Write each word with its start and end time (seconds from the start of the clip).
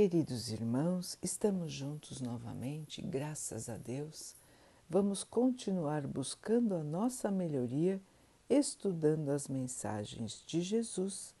Queridos 0.00 0.52
irmãos, 0.52 1.18
estamos 1.20 1.72
juntos 1.72 2.20
novamente, 2.20 3.02
graças 3.02 3.68
a 3.68 3.76
Deus. 3.76 4.36
Vamos 4.88 5.24
continuar 5.24 6.06
buscando 6.06 6.76
a 6.76 6.84
nossa 6.84 7.32
melhoria, 7.32 8.00
estudando 8.48 9.30
as 9.30 9.48
mensagens 9.48 10.44
de 10.46 10.60
Jesus, 10.60 11.34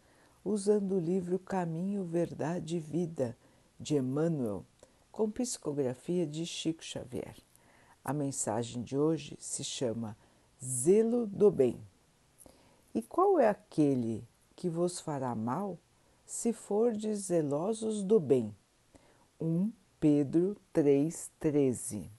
usando 0.44 0.96
o 0.96 0.98
livro 0.98 1.38
Caminho, 1.38 2.02
Verdade 2.02 2.78
e 2.78 2.80
Vida 2.80 3.38
de 3.78 3.94
Emmanuel, 3.94 4.66
com 5.12 5.30
psicografia 5.30 6.26
de 6.26 6.44
Chico 6.44 6.82
Xavier. 6.82 7.36
A 8.04 8.12
mensagem 8.12 8.82
de 8.82 8.98
hoje 8.98 9.36
se 9.38 9.62
chama 9.62 10.16
Zelo 10.60 11.28
do 11.28 11.48
Bem. 11.48 11.80
E 12.92 13.02
qual 13.02 13.38
é 13.38 13.48
aquele 13.48 14.26
que 14.56 14.68
vos 14.68 14.98
fará 14.98 15.32
mal? 15.32 15.78
Se 16.28 16.52
fordes 16.52 17.20
zelosos 17.20 18.02
do 18.02 18.20
bem. 18.20 18.54
1 19.40 19.72
Pedro 19.98 20.58
3,13 20.74 22.10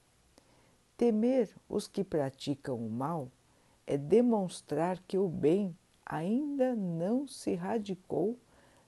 Temer 0.97 1.47
os 1.69 1.87
que 1.87 2.03
praticam 2.03 2.75
o 2.75 2.89
mal 2.89 3.29
é 3.85 3.97
demonstrar 3.97 4.99
que 5.07 5.15
o 5.15 5.27
bem 5.27 5.77
ainda 6.03 6.75
não 6.75 7.27
se 7.27 7.53
radicou 7.53 8.35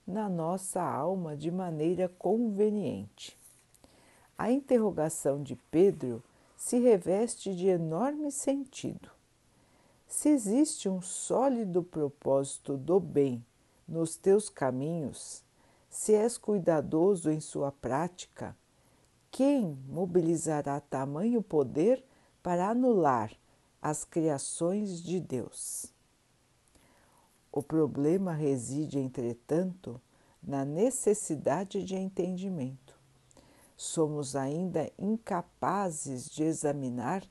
na 0.07 0.27
nossa 0.27 0.81
alma 0.81 1.37
de 1.37 1.51
maneira 1.51 2.09
conveniente. 2.09 3.37
A 4.35 4.51
interrogação 4.51 5.43
de 5.43 5.55
Pedro 5.69 6.23
se 6.57 6.79
reveste 6.79 7.55
de 7.55 7.67
enorme 7.67 8.31
sentido. 8.31 9.11
Se 10.07 10.29
existe 10.29 10.89
um 10.89 10.99
sólido 10.99 11.83
propósito 11.83 12.75
do 12.75 12.99
bem 12.99 13.45
nos 13.87 14.15
teus 14.15 14.49
caminhos, 14.49 15.43
se 15.89 16.13
és 16.13 16.37
cuidadoso 16.37 17.29
em 17.29 17.39
sua 17.39 17.71
prática, 17.71 18.55
quem 19.29 19.77
mobilizará 19.87 20.79
tamanho 20.79 21.41
poder 21.41 22.03
para 22.41 22.69
anular 22.69 23.31
as 23.81 24.03
criações 24.03 25.01
de 25.01 25.19
Deus? 25.19 25.93
O 27.51 27.61
problema 27.61 28.31
reside, 28.31 28.99
entretanto, 28.99 29.99
na 30.41 30.63
necessidade 30.63 31.83
de 31.83 31.95
entendimento. 31.95 32.97
Somos 33.75 34.35
ainda 34.35 34.89
incapazes 34.97 36.29
de 36.29 36.43
examinar 36.43 37.23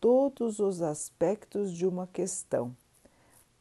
todos 0.00 0.58
os 0.58 0.80
aspectos 0.80 1.72
de 1.72 1.86
uma 1.86 2.06
questão 2.06 2.74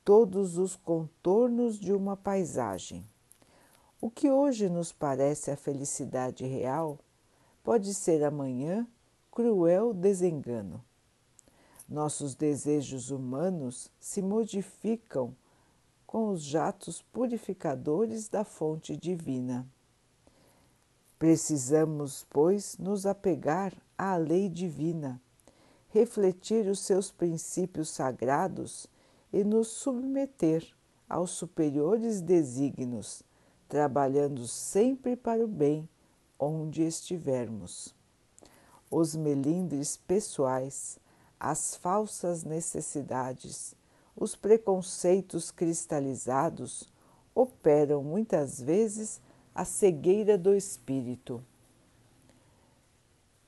todos 0.10 0.58
os 0.58 0.76
contornos 0.76 1.80
de 1.80 1.94
uma 1.94 2.18
paisagem. 2.18 3.08
O 4.02 4.10
que 4.10 4.32
hoje 4.32 4.68
nos 4.68 4.92
parece 4.92 5.52
a 5.52 5.56
felicidade 5.56 6.48
real 6.48 6.98
pode 7.64 7.94
ser 7.94 8.24
amanhã 8.24 8.88
cruel 9.30 9.94
desengano. 9.94 10.84
Nossos 11.88 12.34
desejos 12.34 13.12
humanos 13.12 13.92
se 14.00 14.20
modificam 14.20 15.36
com 16.08 16.30
os 16.30 16.42
jatos 16.42 17.04
purificadores 17.14 18.28
da 18.28 18.44
fonte 18.44 18.98
divina. 18.98 19.68
Precisamos, 21.20 22.26
pois, 22.32 22.80
nos 22.80 23.06
apegar 23.06 23.76
à 23.96 24.16
lei 24.16 24.50
divina, 24.50 25.22
refletir 25.90 26.66
os 26.66 26.80
seus 26.80 27.12
princípios 27.12 27.90
sagrados 27.90 28.90
e 29.32 29.44
nos 29.44 29.68
submeter 29.68 30.66
aos 31.08 31.32
superiores 31.32 32.22
desígnios, 32.22 33.24
trabalhando 33.68 34.48
sempre 34.48 35.16
para 35.16 35.44
o 35.44 35.48
bem 35.48 35.88
onde 36.38 36.84
estivermos. 36.84 37.94
Os 38.90 39.16
melindres 39.16 39.98
pessoais, 39.98 41.00
as 41.40 41.76
falsas 41.76 42.44
necessidades, 42.44 43.76
os 44.16 44.36
preconceitos 44.36 45.52
cristalizados 45.52 46.88
operam 47.34 48.04
muitas 48.04 48.60
vezes 48.62 49.22
a 49.54 49.64
cegueira 49.64 50.38
do 50.38 50.54
espírito. 50.56 51.44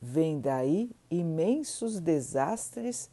Vem 0.01 0.39
daí 0.39 0.91
imensos 1.09 2.00
desastres 2.00 3.09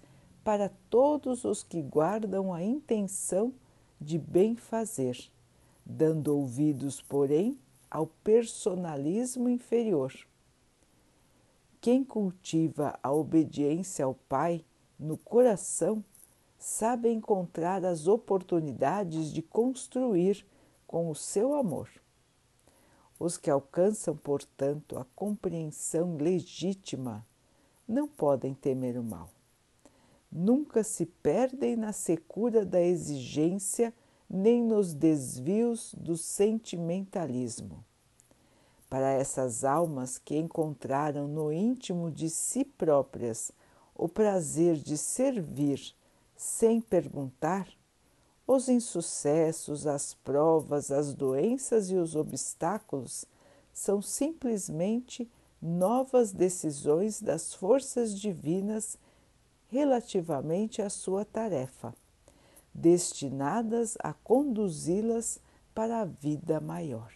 para 0.49 0.71
todos 0.89 1.45
os 1.45 1.63
que 1.63 1.83
guardam 1.83 2.55
a 2.55 2.63
intenção 2.63 3.53
de 4.01 4.17
bem 4.17 4.57
fazer, 4.57 5.31
dando 5.85 6.35
ouvidos, 6.35 7.03
porém, 7.03 7.59
ao 7.91 8.07
personalismo 8.07 9.47
inferior. 9.51 10.11
Quem 11.83 12.03
cultiva 12.03 12.99
a 13.03 13.13
obediência 13.13 14.07
ao 14.07 14.15
Pai 14.15 14.65
no 14.99 15.19
coração 15.19 16.03
sabe 16.59 17.11
encontrar 17.11 17.85
as 17.85 18.07
oportunidades 18.07 19.31
de 19.31 19.43
construir 19.43 20.47
com 20.87 21.11
o 21.11 21.15
seu 21.15 21.53
amor. 21.53 21.91
Os 23.21 23.37
que 23.37 23.51
alcançam, 23.51 24.17
portanto, 24.17 24.99
a 24.99 25.05
compreensão 25.15 26.17
legítima 26.17 27.23
não 27.87 28.09
podem 28.09 28.55
temer 28.55 28.99
o 28.99 29.05
mal 29.05 29.29
nunca 30.31 30.83
se 30.83 31.07
perdem 31.07 31.77
na 31.77 31.93
secura 31.93 32.65
da 32.65 32.81
exigência 32.81 33.93
nem 34.29 34.63
nos 34.63 34.93
desvios 34.93 35.95
do 35.97 36.17
sentimentalismo. 36.17 37.85
Para 38.91 39.11
essas 39.11 39.65
almas 39.65 40.19
que 40.19 40.37
encontraram 40.37 41.27
no 41.27 41.53
íntimo 41.53 42.11
de 42.11 42.29
si 42.29 42.65
próprias 42.65 43.51
o 43.95 44.09
prazer 44.09 44.77
de 44.77 44.97
servir 44.97 45.95
sem 46.37 46.81
perguntar, 46.81 47.69
os 48.47 48.69
insucessos, 48.69 49.87
as 49.87 50.15
provas, 50.15 50.91
as 50.91 51.13
doenças 51.13 51.91
e 51.91 51.97
os 51.97 52.17
obstáculos 52.17 53.27
são 53.75 54.01
simplesmente 54.01 55.31
novas 55.61 56.33
decisões 56.33 57.21
das 57.21 57.53
forças 57.53 58.19
divinas 58.19 58.97
relativamente 59.69 60.83
à 60.83 60.89
sua 60.89 61.25
tarefa, 61.25 61.95
destinadas 62.75 63.97
a 64.03 64.13
conduzi-las 64.13 65.41
para 65.75 66.01
a 66.01 66.05
vida 66.05 66.61
maior. 66.61 67.13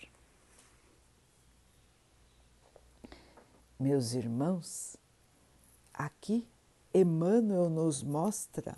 Meus 3.78 4.14
irmãos, 4.14 4.96
aqui 5.92 6.46
Emmanuel 6.94 7.68
nos 7.68 8.02
mostra 8.02 8.76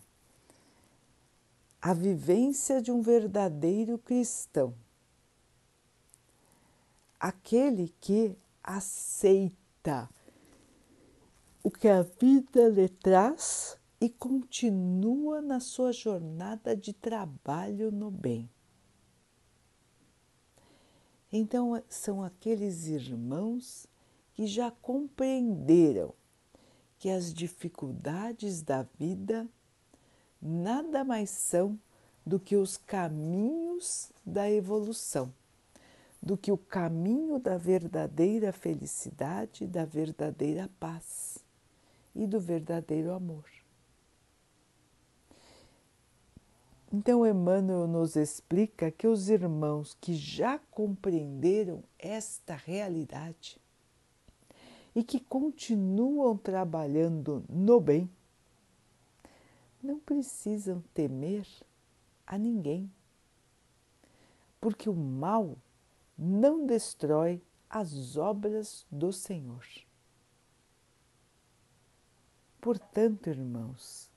a 1.83 1.93
vivência 1.93 2.81
de 2.81 2.91
um 2.91 3.03
verdadeiro 3.03 3.99
cristão, 3.99 4.75
aquele 7.21 7.95
que 8.01 8.35
aceita 8.63 10.09
o 11.65 11.71
que 11.71 11.89
a 11.89 12.03
vida 12.03 12.69
lhe 12.69 12.91
traz 12.91 13.79
e 13.99 14.11
continua 14.11 15.41
na 15.41 15.61
sua 15.61 15.93
jornada 15.93 16.77
de 16.77 16.93
trabalho 16.93 17.91
no 17.91 18.11
bem. 18.11 18.51
Então, 21.33 21.83
são 21.89 22.23
aqueles 22.23 22.87
irmãos 22.87 23.87
que 24.35 24.47
já 24.47 24.71
compreenderam 24.71 26.13
que 26.99 27.09
as 27.09 27.33
dificuldades 27.33 28.61
da 28.61 28.83
vida 28.99 29.49
nada 30.43 31.03
mais 31.03 31.31
são 31.31 31.81
do 32.27 32.39
que 32.39 32.57
os 32.57 32.77
caminhos 32.77 34.13
da 34.25 34.51
evolução, 34.51 35.33
do 36.23 36.37
que 36.37 36.53
o 36.53 36.59
caminho 36.59 37.39
da 37.39 37.57
verdadeira 37.57 38.53
felicidade, 38.53 39.67
da 39.67 39.87
verdadeira 39.87 40.71
paz 40.79 41.34
e 42.15 42.27
do 42.27 42.41
verdadeiro 42.41 43.13
amor. 43.13 43.45
Então, 46.93 47.27
Emmanuel 47.27 47.89
nos 47.89 48.15
explica 48.15 48.89
que 48.89 49.09
os 49.09 49.29
irmãos 49.29 49.97
que 50.01 50.15
já 50.15 50.61
compreenderam 50.71 51.83
esta 51.99 52.55
realidade 52.55 53.61
e 54.95 55.03
que 55.03 55.19
continuam 55.19 56.37
trabalhando 56.37 57.45
no 57.49 57.81
bem, 57.81 58.09
não 59.83 59.99
precisam 59.99 60.85
temer 60.95 61.45
a 62.25 62.39
ninguém, 62.39 62.89
porque 64.61 64.89
o 64.89 64.95
mal 64.95 65.59
não 66.17 66.65
destrói 66.65 67.43
as 67.69 68.17
obras 68.17 68.87
do 68.89 69.13
Senhor. 69.13 69.67
Portanto, 72.65 73.29
irmãos, 73.29 74.11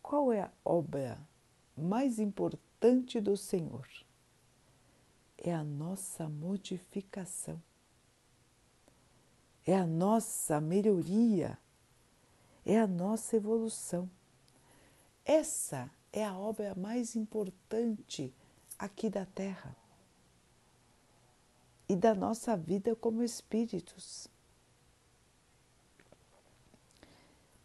qual 0.00 0.32
é 0.32 0.40
a 0.40 0.50
obra 0.64 1.20
mais 1.76 2.18
importante 2.18 3.20
do 3.20 3.36
Senhor? 3.36 3.86
É 5.36 5.52
a 5.54 5.62
nossa 5.62 6.26
modificação. 6.26 7.60
é 9.66 9.76
a 9.76 9.86
nossa 9.86 10.58
melhoria, 10.58 11.58
é 12.64 12.80
a 12.80 12.86
nossa 12.86 13.36
evolução. 13.36 14.10
Essa 15.22 15.90
é 16.14 16.24
a 16.24 16.34
obra 16.38 16.74
mais 16.74 17.14
importante 17.14 18.34
aqui 18.78 19.10
da 19.10 19.26
Terra 19.26 19.76
e 21.86 21.94
da 21.94 22.14
nossa 22.14 22.56
vida 22.56 22.96
como 22.96 23.22
espíritos. 23.22 24.30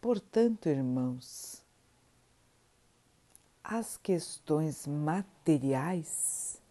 Portanto, 0.05 0.69
irmãos, 0.69 1.63
as 3.63 3.97
questões 3.97 4.85
materiais 4.85 6.61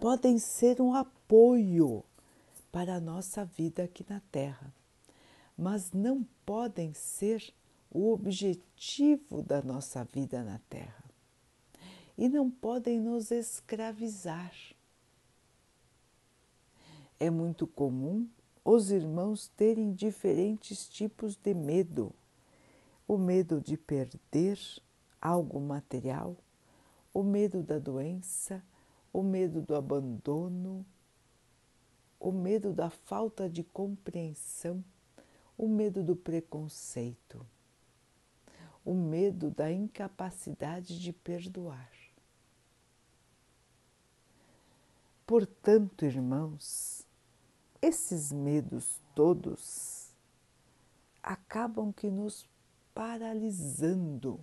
podem 0.00 0.38
ser 0.38 0.80
um 0.80 0.94
apoio 0.94 2.04
para 2.70 2.94
a 2.94 3.00
nossa 3.00 3.44
vida 3.44 3.82
aqui 3.82 4.06
na 4.08 4.20
Terra, 4.30 4.72
mas 5.58 5.90
não 5.90 6.22
podem 6.46 6.94
ser 6.94 7.52
o 7.90 8.12
objetivo 8.12 9.42
da 9.42 9.60
nossa 9.60 10.04
vida 10.04 10.44
na 10.44 10.60
Terra 10.70 11.10
e 12.16 12.28
não 12.28 12.48
podem 12.48 13.00
nos 13.00 13.32
escravizar. 13.32 14.54
É 17.18 17.28
muito 17.28 17.66
comum 17.66 18.28
os 18.64 18.92
irmãos 18.92 19.48
terem 19.48 19.92
diferentes 19.92 20.88
tipos 20.88 21.34
de 21.34 21.52
medo 21.54 22.14
o 23.12 23.18
medo 23.18 23.60
de 23.60 23.76
perder 23.76 24.58
algo 25.20 25.60
material, 25.60 26.34
o 27.12 27.22
medo 27.22 27.62
da 27.62 27.78
doença, 27.78 28.64
o 29.12 29.22
medo 29.22 29.60
do 29.60 29.76
abandono, 29.76 30.82
o 32.18 32.32
medo 32.32 32.72
da 32.72 32.88
falta 32.88 33.50
de 33.50 33.62
compreensão, 33.62 34.82
o 35.58 35.68
medo 35.68 36.02
do 36.02 36.16
preconceito, 36.16 37.46
o 38.82 38.94
medo 38.94 39.50
da 39.50 39.70
incapacidade 39.70 40.98
de 40.98 41.12
perdoar. 41.12 41.92
Portanto, 45.26 46.06
irmãos, 46.06 47.06
esses 47.82 48.32
medos 48.32 48.98
todos 49.14 50.10
acabam 51.22 51.92
que 51.92 52.10
nos 52.10 52.50
paralisando, 52.94 54.40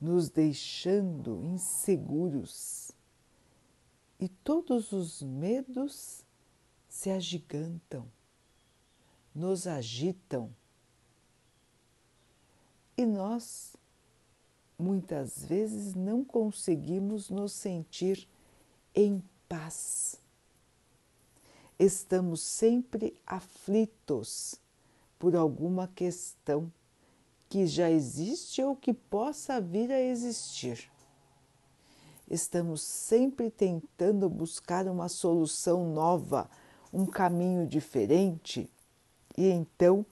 nos 0.00 0.28
deixando 0.28 1.44
inseguros. 1.44 2.92
E 4.18 4.28
todos 4.28 4.92
os 4.92 5.22
medos 5.22 6.24
se 6.88 7.10
agigantam, 7.10 8.10
nos 9.34 9.66
agitam. 9.66 10.54
E 12.96 13.04
nós 13.04 13.76
muitas 14.78 15.44
vezes 15.44 15.94
não 15.94 16.24
conseguimos 16.24 17.28
nos 17.30 17.52
sentir 17.52 18.28
em 18.94 19.22
paz. 19.48 20.20
Estamos 21.78 22.40
sempre 22.40 23.18
aflitos 23.26 24.60
por 25.18 25.34
alguma 25.34 25.88
questão 25.88 26.72
que 27.48 27.66
já 27.66 27.90
existe 27.90 28.62
ou 28.62 28.74
que 28.74 28.92
possa 28.92 29.60
vir 29.60 29.92
a 29.92 30.00
existir. 30.00 30.90
Estamos 32.28 32.82
sempre 32.82 33.50
tentando 33.50 34.28
buscar 34.28 34.86
uma 34.88 35.08
solução 35.08 35.92
nova, 35.92 36.50
um 36.92 37.06
caminho 37.06 37.66
diferente 37.66 38.68
e 39.36 39.48
então 39.50 40.06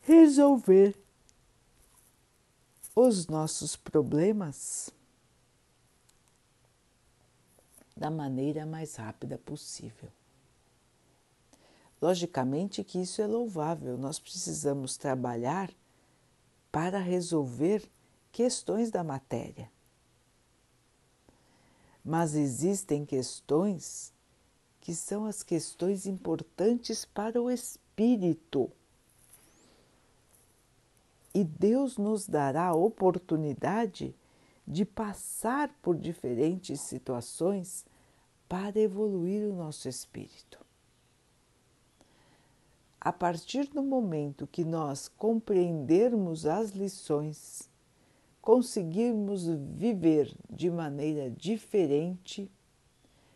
resolver 0.00 0.94
os 2.94 3.26
nossos 3.26 3.74
problemas 3.74 4.90
da 7.96 8.10
maneira 8.10 8.66
mais 8.66 8.96
rápida 8.96 9.38
possível. 9.38 10.10
Logicamente 12.02 12.82
que 12.82 13.00
isso 13.00 13.22
é 13.22 13.26
louvável, 13.28 13.96
nós 13.96 14.18
precisamos 14.18 14.96
trabalhar 14.96 15.70
para 16.72 16.98
resolver 16.98 17.88
questões 18.32 18.90
da 18.90 19.04
matéria. 19.04 19.70
Mas 22.04 22.34
existem 22.34 23.06
questões 23.06 24.12
que 24.80 24.92
são 24.92 25.26
as 25.26 25.44
questões 25.44 26.04
importantes 26.04 27.04
para 27.04 27.40
o 27.40 27.48
espírito. 27.48 28.68
E 31.32 31.44
Deus 31.44 31.98
nos 31.98 32.26
dará 32.26 32.66
a 32.66 32.74
oportunidade 32.74 34.12
de 34.66 34.84
passar 34.84 35.72
por 35.80 35.96
diferentes 35.96 36.80
situações 36.80 37.86
para 38.48 38.80
evoluir 38.80 39.48
o 39.48 39.54
nosso 39.54 39.88
espírito 39.88 40.61
a 43.04 43.12
partir 43.12 43.66
do 43.66 43.82
momento 43.82 44.46
que 44.46 44.64
nós 44.64 45.08
compreendermos 45.08 46.46
as 46.46 46.70
lições, 46.70 47.68
conseguirmos 48.40 49.48
viver 49.76 50.32
de 50.48 50.70
maneira 50.70 51.28
diferente, 51.28 52.48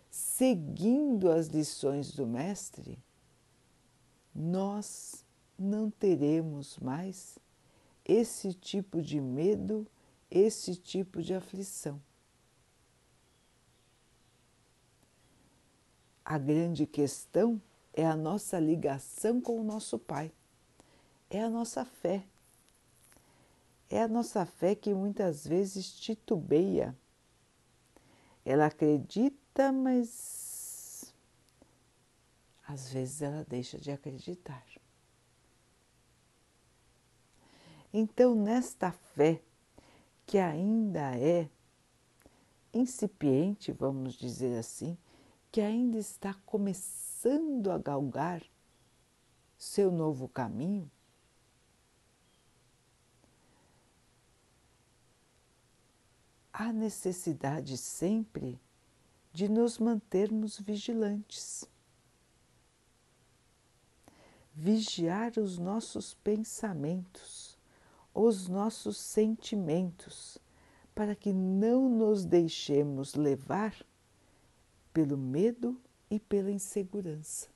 seguindo 0.09 1.29
as 1.29 1.49
lições 1.49 2.13
do 2.13 2.25
Mestre, 2.25 2.97
nós 4.33 5.25
não 5.59 5.91
teremos 5.91 6.79
mais 6.79 7.37
esse 8.05 8.55
tipo 8.55 9.03
de 9.03 9.21
medo, 9.21 9.85
esse 10.31 10.77
tipo 10.77 11.21
de 11.21 11.35
aflição. 11.35 12.01
A 16.25 16.39
grande 16.39 16.87
questão 16.87 17.61
a 18.05 18.15
nossa 18.15 18.59
ligação 18.59 19.41
com 19.41 19.59
o 19.59 19.65
nosso 19.65 19.99
Pai, 19.99 20.31
é 21.31 21.43
a 21.43 21.49
nossa 21.49 21.85
fé. 21.85 22.23
É 23.89 24.03
a 24.03 24.09
nossa 24.09 24.45
fé 24.45 24.75
que 24.75 24.93
muitas 24.93 25.47
vezes 25.47 25.91
titubeia. 25.93 26.95
Ela 28.45 28.67
acredita, 28.67 29.73
mas 29.73 31.15
às 32.69 32.91
vezes 32.93 33.23
ela 33.23 33.47
deixa 33.49 33.79
de 33.79 33.91
acreditar. 33.91 34.65
Então, 37.93 38.35
nesta 38.35 38.93
fé 38.93 39.41
que 40.27 40.37
ainda 40.37 41.17
é 41.17 41.49
incipiente, 42.75 43.73
vamos 43.73 44.15
dizer 44.15 44.59
assim, 44.59 44.99
que 45.51 45.61
ainda 45.61 45.99
está 45.99 46.35
começando 46.45 47.06
começando 47.27 47.73
a 47.73 47.79
galgar 47.79 48.41
seu 49.59 49.91
novo 49.91 50.29
caminho, 50.29 50.89
há 56.53 56.73
necessidade 56.73 57.77
sempre 57.77 58.61
de 59.33 59.49
nos 59.49 59.79
mantermos 59.79 60.61
vigilantes. 60.61 61.69
Vigiar 64.55 65.33
os 65.37 65.59
nossos 65.59 66.15
pensamentos, 66.15 67.59
os 68.15 68.47
nossos 68.47 68.99
sentimentos, 68.99 70.39
para 70.95 71.17
que 71.17 71.33
não 71.33 71.89
nos 71.89 72.25
deixemos 72.25 73.15
levar 73.15 73.75
pelo 74.95 75.19
medo 75.19 75.77
e 76.11 76.19
pela 76.19 76.51
insegurança. 76.51 77.49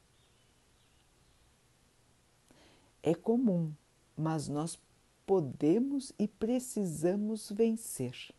É 3.02 3.14
comum, 3.14 3.72
mas 4.16 4.48
nós 4.48 4.78
podemos 5.26 6.12
e 6.18 6.26
precisamos 6.26 7.50
vencer. 7.50 8.34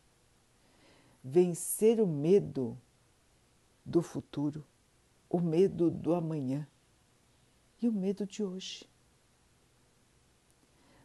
Vencer 1.24 2.00
o 2.00 2.06
medo 2.06 2.76
do 3.84 4.02
futuro, 4.02 4.64
o 5.28 5.40
medo 5.40 5.90
do 5.90 6.14
amanhã 6.14 6.66
e 7.80 7.88
o 7.88 7.92
medo 7.92 8.26
de 8.26 8.44
hoje. 8.44 8.88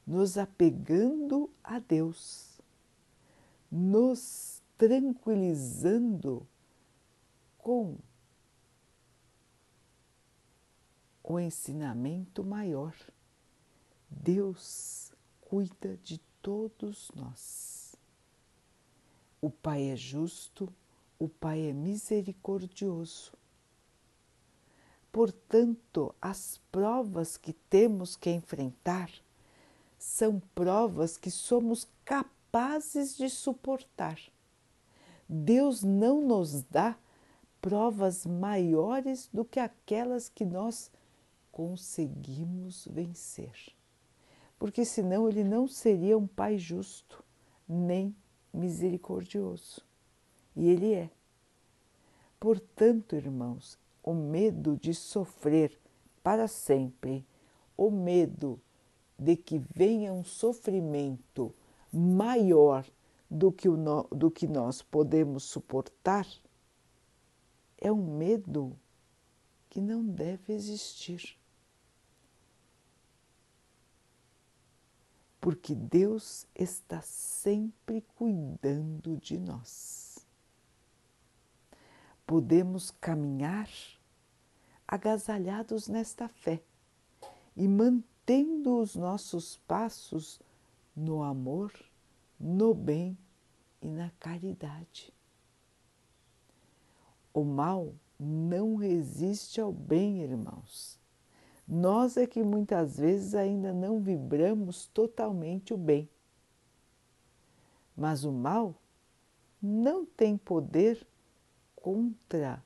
Nos 0.06 0.38
apegando 0.38 1.50
a 1.64 1.80
Deus, 1.80 2.60
nos 3.72 4.62
tranquilizando 4.78 6.48
com 7.58 7.98
o 11.30 11.38
ensinamento 11.38 12.42
maior. 12.42 12.96
Deus 14.10 15.12
cuida 15.42 15.98
de 15.98 16.20
todos 16.42 17.12
nós. 17.14 17.98
O 19.42 19.50
Pai 19.50 19.90
é 19.90 19.96
justo, 19.96 20.74
o 21.20 21.28
Pai 21.28 21.68
é 21.68 21.74
misericordioso. 21.74 23.34
Portanto, 25.12 26.16
as 26.22 26.62
provas 26.72 27.36
que 27.36 27.52
temos 27.52 28.16
que 28.16 28.30
enfrentar 28.30 29.12
são 30.00 30.42
provas 30.56 31.18
que 31.18 31.30
somos 31.30 31.90
capazes 32.06 33.18
de 33.18 33.30
suportar. 33.30 34.18
Deus 35.28 35.84
não 35.84 36.22
nos 36.22 36.64
dá 36.64 36.98
provas 37.62 38.26
maiores 38.26 39.28
do 39.34 39.44
que 39.44 39.60
aquelas 39.60 40.30
que 40.30 40.46
nós 40.46 40.90
conseguimos 41.58 42.88
vencer. 42.88 43.74
Porque 44.60 44.86
senão 44.86 45.28
ele 45.28 45.44
não 45.44 45.68
seria 45.68 46.16
um 46.16 46.28
Pai 46.28 46.56
justo, 46.56 47.24
nem 47.68 48.16
misericordioso. 48.54 49.82
E 50.56 50.70
ele 50.70 50.94
é. 50.94 51.10
Portanto, 52.40 53.16
irmãos, 53.16 53.76
o 54.04 54.14
medo 54.14 54.78
de 54.78 54.94
sofrer 54.94 55.76
para 56.22 56.48
sempre, 56.48 57.26
o 57.76 57.90
medo 57.90 58.62
de 59.18 59.36
que 59.36 59.58
venha 59.58 60.14
um 60.14 60.24
sofrimento 60.24 61.56
maior 61.92 62.86
do 63.32 63.52
que, 63.52 63.68
o 63.68 64.04
do 64.12 64.30
que 64.30 64.46
nós 64.46 64.84
podemos 64.84 65.46
suportar, 65.46 66.28
é 67.80 67.92
um 67.92 68.16
medo 68.16 68.78
que 69.72 69.82
não 69.82 70.06
deve 70.06 70.54
existir. 70.54 71.36
Porque 75.48 75.74
Deus 75.74 76.46
está 76.54 77.02
sempre 77.02 78.02
cuidando 78.18 79.16
de 79.16 79.38
nós. 79.38 80.28
Podemos 82.26 82.92
caminhar 82.92 83.70
agasalhados 84.86 85.88
nesta 85.88 86.28
fé 86.28 86.62
e 87.56 87.66
mantendo 87.66 88.78
os 88.78 88.94
nossos 88.94 89.56
passos 89.66 90.42
no 90.94 91.24
amor, 91.24 91.72
no 92.38 92.74
bem 92.74 93.18
e 93.82 93.88
na 93.88 94.12
caridade. 94.20 95.14
O 97.34 97.46
mal 97.46 97.96
não 98.20 98.76
resiste 98.76 99.62
ao 99.62 99.72
bem, 99.72 100.24
irmãos. 100.24 101.00
Nós 101.68 102.16
é 102.16 102.26
que 102.26 102.42
muitas 102.44 102.98
vezes 102.98 103.36
ainda 103.36 103.74
não 103.74 104.00
vibramos 104.00 104.88
totalmente 104.88 105.74
o 105.74 105.78
bem. 105.78 106.10
Mas 107.96 108.24
o 108.24 108.32
mal 108.32 108.74
não 109.62 110.06
tem 110.06 110.38
poder 110.38 111.06
contra 111.76 112.64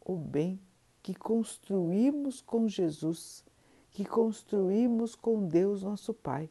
o 0.00 0.16
bem 0.16 0.60
que 1.02 1.14
construímos 1.14 2.40
com 2.40 2.68
Jesus, 2.68 3.44
que 3.90 4.04
construímos 4.04 5.14
com 5.14 5.46
Deus 5.46 5.82
nosso 5.82 6.12
Pai. 6.12 6.50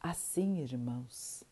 Assim, 0.00 0.60
irmãos, 0.60 1.42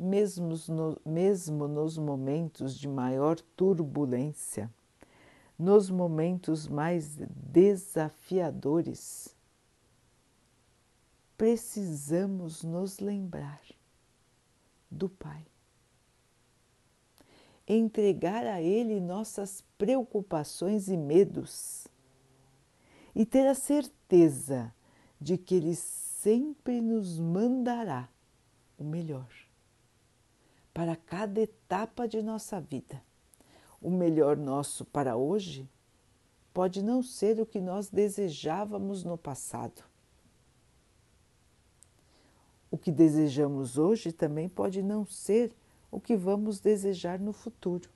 mesmo, 0.00 0.54
no, 0.68 0.98
mesmo 1.04 1.68
nos 1.68 1.98
momentos 1.98 2.78
de 2.78 2.88
maior 2.88 3.38
turbulência, 3.54 4.72
nos 5.58 5.90
momentos 5.90 6.66
mais 6.66 7.16
desafiadores, 7.16 9.36
precisamos 11.36 12.64
nos 12.64 12.98
lembrar 12.98 13.60
do 14.90 15.06
Pai. 15.08 15.44
Entregar 17.68 18.46
a 18.46 18.62
Ele 18.62 19.00
nossas 19.00 19.62
preocupações 19.76 20.88
e 20.88 20.96
medos. 20.96 21.86
E 23.14 23.26
ter 23.26 23.46
a 23.46 23.54
certeza 23.54 24.74
de 25.20 25.36
que 25.36 25.54
Ele 25.54 25.76
sempre 25.76 26.80
nos 26.80 27.18
mandará 27.18 28.08
o 28.78 28.82
melhor 28.82 29.28
para 30.72 30.96
cada 30.96 31.40
etapa 31.40 32.06
de 32.06 32.22
nossa 32.22 32.60
vida. 32.60 33.02
O 33.80 33.90
melhor 33.90 34.36
nosso 34.36 34.84
para 34.84 35.16
hoje 35.16 35.68
pode 36.52 36.82
não 36.82 37.02
ser 37.02 37.40
o 37.40 37.46
que 37.46 37.60
nós 37.60 37.88
desejávamos 37.88 39.04
no 39.04 39.16
passado. 39.16 39.82
O 42.70 42.78
que 42.78 42.92
desejamos 42.92 43.78
hoje 43.78 44.12
também 44.12 44.48
pode 44.48 44.82
não 44.82 45.04
ser 45.04 45.52
o 45.90 46.00
que 46.00 46.16
vamos 46.16 46.60
desejar 46.60 47.18
no 47.18 47.32
futuro. 47.32 47.88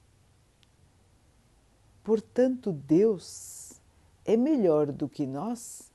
Portanto, 2.03 2.73
Deus 2.73 3.81
é 4.25 4.37
melhor 4.37 4.91
do 4.91 5.09
que 5.09 5.27
nós 5.27 5.93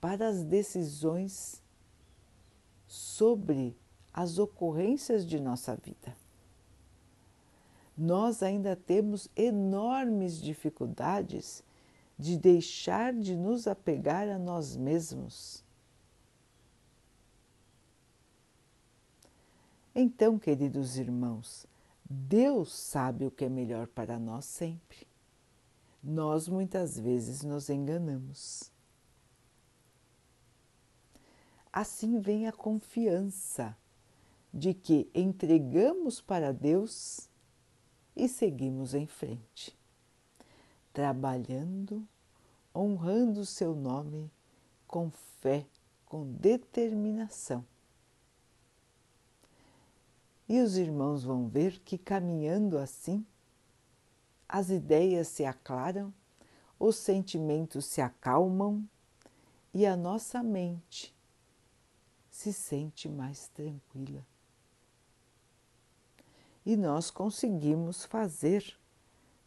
para 0.00 0.28
as 0.28 0.42
decisões 0.42 1.62
sobre 2.86 3.76
as 4.12 4.38
ocorrências 4.38 5.26
de 5.26 5.40
nossa 5.40 5.76
vida. 5.76 6.16
Nós 7.96 8.42
ainda 8.42 8.74
temos 8.74 9.28
enormes 9.36 10.40
dificuldades 10.40 11.62
de 12.18 12.36
deixar 12.36 13.12
de 13.12 13.36
nos 13.36 13.66
apegar 13.66 14.28
a 14.28 14.38
nós 14.38 14.76
mesmos 14.76 15.64
Então, 19.94 20.38
queridos 20.38 20.96
irmãos, 20.96 21.66
Deus 22.08 22.72
sabe 22.72 23.26
o 23.26 23.30
que 23.30 23.44
é 23.44 23.48
melhor 23.48 23.86
para 23.86 24.18
nós 24.18 24.46
sempre. 24.46 25.06
Nós 26.02 26.48
muitas 26.48 26.98
vezes 26.98 27.42
nos 27.42 27.68
enganamos. 27.68 28.72
Assim 31.70 32.20
vem 32.20 32.48
a 32.48 32.52
confiança 32.52 33.76
de 34.52 34.74
que 34.74 35.10
entregamos 35.14 36.20
para 36.20 36.52
Deus 36.52 37.28
e 38.14 38.28
seguimos 38.28 38.94
em 38.94 39.06
frente, 39.06 39.76
trabalhando, 40.92 42.06
honrando 42.74 43.40
o 43.40 43.46
seu 43.46 43.74
nome 43.74 44.30
com 44.86 45.10
fé, 45.10 45.66
com 46.04 46.26
determinação 46.34 47.64
e 50.52 50.60
os 50.60 50.76
irmãos 50.76 51.24
vão 51.24 51.48
ver 51.48 51.78
que 51.80 51.96
caminhando 51.96 52.76
assim, 52.76 53.24
as 54.46 54.68
ideias 54.68 55.28
se 55.28 55.46
aclaram, 55.46 56.12
os 56.78 56.96
sentimentos 56.96 57.86
se 57.86 58.02
acalmam 58.02 58.86
e 59.72 59.86
a 59.86 59.96
nossa 59.96 60.42
mente 60.42 61.14
se 62.30 62.52
sente 62.52 63.08
mais 63.08 63.48
tranquila. 63.48 64.26
E 66.64 66.76
nós 66.76 67.10
conseguimos 67.10 68.04
fazer 68.04 68.78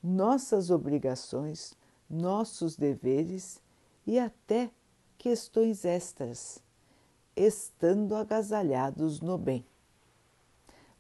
nossas 0.03 0.69
obrigações, 0.69 1.73
nossos 2.09 2.75
deveres 2.75 3.61
e 4.05 4.19
até 4.19 4.69
questões 5.17 5.85
extras, 5.85 6.61
estando 7.35 8.15
agasalhados 8.15 9.21
no 9.21 9.37
bem 9.37 9.65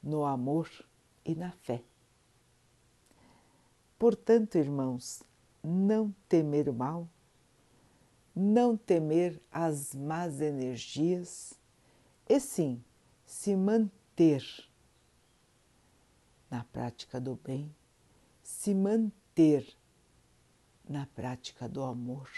no 0.05 0.23
amor 0.23 0.69
e 1.25 1.33
na 1.33 1.51
fé. 1.51 1.83
Portanto, 3.97 4.55
irmãos, 4.55 5.23
não 5.63 6.13
temer 6.29 6.69
o 6.69 6.73
mal, 6.73 7.09
não 8.35 8.77
temer 8.77 9.41
as 9.51 9.95
más 9.95 10.39
energias, 10.39 11.59
e 12.29 12.39
sim 12.39 12.83
se 13.25 13.55
manter 13.55 14.43
na 16.55 16.63
prática 16.63 17.19
do 17.19 17.35
bem, 17.35 17.75
se 18.41 18.73
manter 18.73 19.75
na 20.87 21.05
prática 21.07 21.67
do 21.67 21.83
amor 21.83 22.29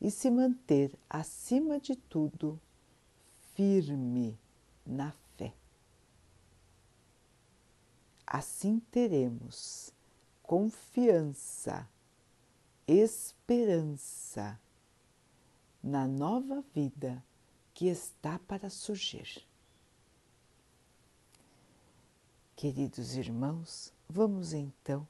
e 0.00 0.12
se 0.12 0.30
manter, 0.30 0.96
acima 1.08 1.80
de 1.80 1.96
tudo, 1.96 2.60
firme 3.54 4.38
na 4.86 5.12
Assim 8.24 8.78
teremos 8.92 9.92
confiança, 10.40 11.88
esperança 12.86 14.56
na 15.82 16.06
nova 16.06 16.62
vida 16.72 17.24
que 17.74 17.88
está 17.88 18.38
para 18.38 18.70
surgir. 18.70 19.49
Queridos 22.60 23.16
irmãos, 23.16 23.90
vamos 24.06 24.52
então 24.52 25.08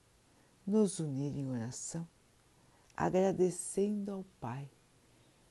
nos 0.65 1.01
unir 1.01 1.37
em 1.37 1.51
oração, 1.51 2.07
agradecendo 2.97 4.13
ao 4.13 4.25
Pai 4.41 4.71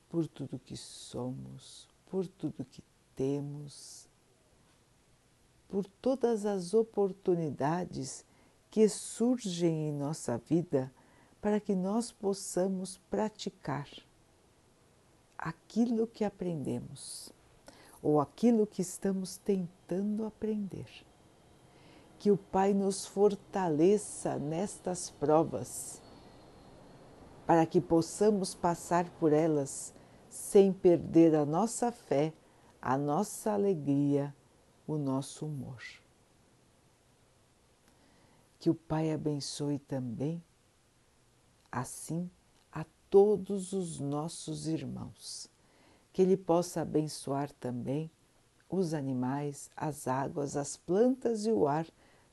por 0.08 0.26
tudo 0.26 0.58
que 0.58 0.78
somos, 0.78 1.86
por 2.06 2.26
tudo 2.26 2.64
que 2.64 2.82
temos 3.14 4.08
por 5.68 5.86
todas 6.00 6.46
as 6.46 6.72
oportunidades 6.72 8.24
que 8.70 8.88
surgem 8.88 9.90
em 9.90 9.92
nossa 9.92 10.38
vida 10.38 10.90
para 11.38 11.60
que 11.60 11.74
nós 11.74 12.10
possamos 12.10 12.96
praticar 13.10 13.86
aquilo 15.36 16.06
que 16.06 16.24
aprendemos 16.24 17.30
ou 18.02 18.18
aquilo 18.18 18.66
que 18.66 18.80
estamos 18.80 19.36
tentando 19.36 20.24
aprender. 20.24 21.09
Que 22.20 22.30
o 22.30 22.36
Pai 22.36 22.72
nos 22.72 23.04
fortaleça 23.04 24.38
nestas 24.38 25.10
provas, 25.10 26.00
para 27.44 27.66
que 27.66 27.80
possamos 27.80 28.54
passar 28.54 29.10
por 29.18 29.32
elas 29.32 29.92
sem 30.28 30.72
perder 30.72 31.34
a 31.34 31.44
nossa 31.44 31.90
fé, 31.90 32.32
a 32.80 32.96
nossa 32.96 33.50
alegria, 33.50 34.32
o 34.86 34.96
nosso 34.96 35.46
humor. 35.46 35.82
Que 38.60 38.70
o 38.70 38.74
Pai 38.74 39.12
abençoe 39.12 39.80
também, 39.80 40.40
assim, 41.72 42.30
a 42.70 42.84
todos 43.08 43.72
os 43.72 43.98
nossos 43.98 44.68
irmãos 44.68 45.50
que 46.12 46.22
Ele 46.22 46.36
possa 46.36 46.82
abençoar 46.82 47.50
também 47.52 48.10
os 48.68 48.94
animais, 48.94 49.70
as 49.76 50.06
águas, 50.06 50.56
as 50.56 50.76
plantas 50.76 51.46
e 51.46 51.52
o 51.52 51.66
ar 51.66 51.86